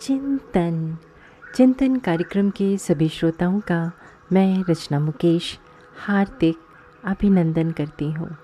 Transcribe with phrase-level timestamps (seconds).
[0.00, 0.96] चिंतन।
[1.54, 3.92] चिंतन कार्यक्रम के सभी श्रोताओं का
[4.32, 5.58] मैं रचना मुकेश
[5.98, 6.56] हार्दिक
[7.04, 8.36] अभिनंदन करती हूँ।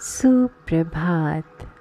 [0.00, 1.74] सुप्रभात।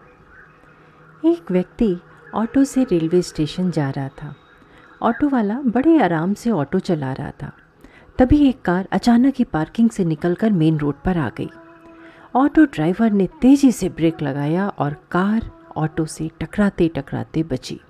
[1.26, 1.98] एक व्यक्ति
[2.36, 4.36] ऑटो से रेलवे स्टेशन जा रहा था।
[5.02, 7.52] ऑटो वाला बड़े आराम से ऑटो चला रहा था।
[8.18, 11.50] तभी एक कार अचानक ही पार्किंग से निकलकर मेन रोड पर आ गई।
[12.36, 17.82] ऑटो ड्राइवर ने तेज़ी से ब्रेक लगाया और कार ऑटो से टकराते टकराते बची।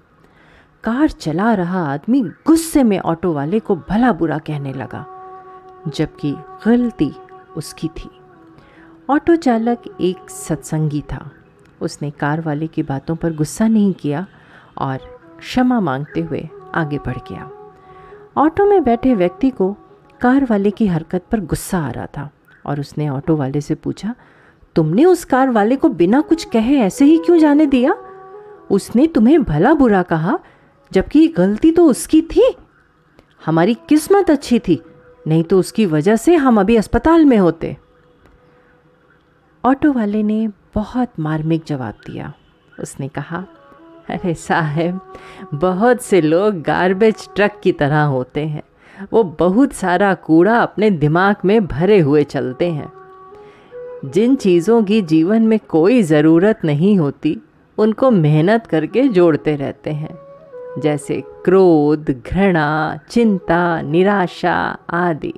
[0.83, 5.05] कार चला रहा आदमी गुस्से में ऑटो वाले को भला बुरा कहने लगा,
[5.87, 6.31] जबकि
[6.65, 7.11] गलती
[7.57, 8.09] उसकी थी।
[9.09, 11.29] ऑटो चालक एक सत्संगी था।
[11.81, 14.25] उसने कार वाले की बातों पर गुस्सा नहीं किया
[14.77, 14.97] और
[15.39, 17.49] क्षमा मांगते हुए आगे बढ़ गया।
[18.37, 19.71] ऑटो में बैठे व्यक्ति को
[20.21, 22.29] कार वाले की हरकत पर गुस्सा आ रहा था
[22.65, 24.15] और उसने ऑटो वाले से पूछा,
[24.75, 27.95] तुमने उस कार वाले को बिना कुछ कहे ऐसे ही क्यों जाने दिया?
[28.71, 30.39] उसने तुम्हें भला बुरा कहा
[30.93, 32.55] जबकि गलती तो उसकी थी।
[33.45, 34.81] हमारी किस्मत अच्छी थी,
[35.27, 37.77] नहीं तो उसकी वजह से हम अभी अस्पताल में होते।
[39.65, 42.33] ऑटो वाले ने बहुत मार्मिक जवाब दिया।
[42.79, 43.45] उसने कहा,
[44.09, 45.13] अरे साहब,
[45.53, 48.63] बहुत से लोग गार्बेज ट्रक की तरह होते हैं।
[49.13, 52.91] वो बहुत सारा कूड़ा अपने दिमाग में भरे हुए चलते हैं।
[54.05, 57.41] जिन चीज़ों की जीवन में कोई ज़रूरत नहीं होती,
[57.77, 60.28] उनको मेहनत करके जोड़ते रहते हैं।
[60.77, 64.55] जैसे क्रोध, घृणा, चिंता, निराशा
[64.89, 65.33] आदि।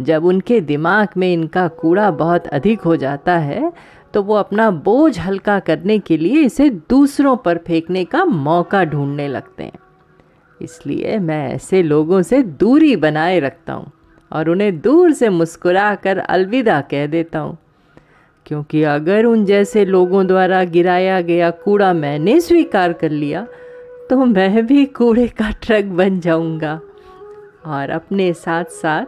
[0.00, 3.72] जब उनके दिमाग में इनका कूड़ा बहुत अधिक हो जाता है
[4.14, 9.28] तो वो अपना बोझ हल्का करने के लिए इसे दूसरों पर फेंकने का मौका ढूँढने
[9.28, 9.78] लगते हैं।
[10.60, 13.90] इसलिए मैं ऐसे लोगों से दूरी बनाए रखता हूँ
[14.32, 17.56] और उन्हें दूर से मुस्कुरा कर अलविदा कह देता हूँ।
[18.46, 23.46] क्योंकि अगर उन जैसे लोगों द्वारा गिराया गया कूड़ा मैंने स्वीकार कर लिया
[24.10, 26.80] तो मैं भी कूड़े का ट्रक बन जाऊँगा।
[27.66, 29.04] और अपने साथ साथ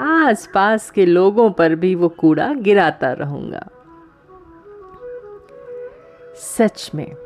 [0.00, 3.68] आस पास के लोगों पर भी वो कूड़ा गिराता रहूँगा।
[6.36, 7.16] सच में,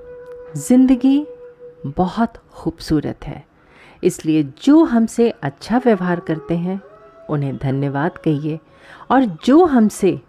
[0.56, 1.26] ज़िंदगी
[1.86, 3.44] बहुत खूबसूरत है।
[4.04, 6.80] इसलिए जो हमसे अच्छा व्यवहार करते हैं,
[7.30, 8.58] उन्हें धन्यवाद कहिए।
[9.10, 10.20] और जो हमसे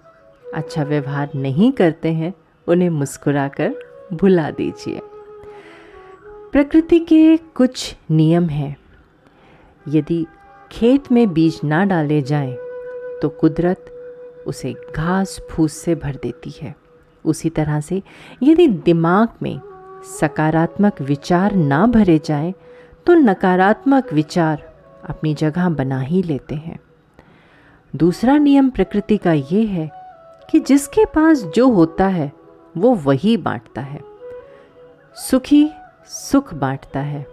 [0.53, 2.33] अच्छा व्यवहार नहीं करते हैं,
[2.67, 3.75] उन्हें मुस्कुराकर
[4.13, 5.01] भुला दीजिए।
[6.51, 8.77] प्रकृति के कुछ नियम हैं।
[9.87, 10.25] यदि
[10.71, 12.53] खेत में बीज ना डाले जाएँ,
[13.21, 13.85] तो कुदरत
[14.47, 16.75] उसे घास फूस से भर देती है।
[17.25, 18.01] उसी तरह से
[18.43, 19.59] यदि दिमाग में
[20.19, 22.53] सकारात्मक विचार ना भरे जाएँ,
[23.05, 24.73] तो नकारात्मक विचार
[25.09, 26.79] अपनी जगह बना ही लेते हैं।
[27.95, 29.91] दूसरा नियम प्रकृति का ये है
[30.51, 32.31] कि जिसके पास जो होता है
[32.77, 34.01] वो वही बांटता है।
[35.15, 35.69] सुखी
[36.05, 37.27] सुख बांटता है,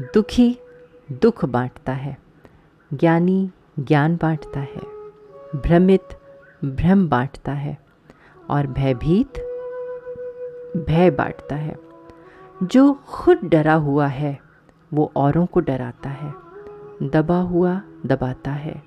[0.00, 0.58] दुखी
[1.12, 2.18] दुख बांटता है,
[2.94, 4.80] ज्ञानी ज्ञान बांटता है,
[5.56, 6.08] भ्रमित
[6.64, 7.78] भ्रम बांटता है
[8.50, 9.32] और भयभीत
[10.88, 11.78] भय बांटता है।
[12.62, 14.40] जो खुद डरा हुआ है,
[14.94, 16.34] वो औरों को डराता है,
[17.02, 18.82] दबा हुआ दबाता है,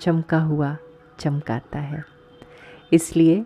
[0.00, 0.76] चमका हुआ
[1.18, 2.04] चमकाता है।
[2.92, 3.44] इसलिए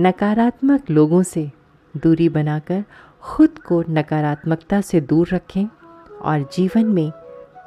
[0.00, 1.50] नकारात्मक लोगों से
[1.96, 2.84] दूरी बनाकर
[3.22, 5.66] खुद को नकारात्मकता से दूर रखें
[6.22, 7.12] और जीवन में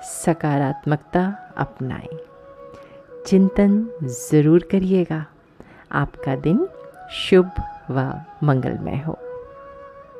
[0.02, 2.20] सकारात्मकता अपनाएँ।
[3.28, 5.26] चिंतन ज़रूर करिएगा।
[5.92, 6.68] आपका दिन
[7.12, 7.52] शुभ
[7.92, 9.18] व मंगलमय हो।